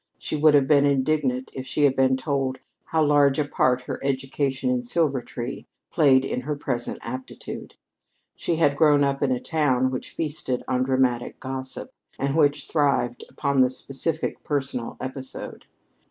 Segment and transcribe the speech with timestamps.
[0.17, 4.03] She would have been indignant if she had been told how large a part her
[4.03, 7.75] education in Silvertree played in her present aptitude.
[8.35, 13.25] She had grown up in a town which feasted on dramatic gossip, and which thrived
[13.29, 15.65] upon the specific personal episode.